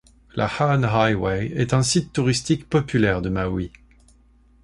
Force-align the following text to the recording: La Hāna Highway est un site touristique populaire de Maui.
La 0.33 0.47
Hāna 0.49 0.87
Highway 0.87 1.51
est 1.55 1.75
un 1.75 1.83
site 1.83 2.11
touristique 2.11 2.67
populaire 2.67 3.21
de 3.21 3.29
Maui. 3.29 3.71